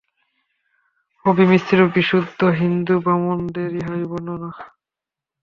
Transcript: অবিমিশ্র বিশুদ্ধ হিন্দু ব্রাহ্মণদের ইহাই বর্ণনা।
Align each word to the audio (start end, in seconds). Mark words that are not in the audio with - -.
অবিমিশ্র 1.25 1.77
বিশুদ্ধ 1.93 2.39
হিন্দু 2.59 2.93
ব্রাহ্মণদের 3.03 3.71
ইহাই 3.79 4.03
বর্ণনা। 4.11 4.51